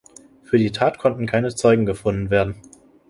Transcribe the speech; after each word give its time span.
Für 0.41 0.57
die 0.57 0.71
Tat 0.71 0.97
konnten 0.97 1.27
keine 1.27 1.53
Zeugen 1.53 1.85
gefunden 1.85 2.31
werden. 2.31 2.55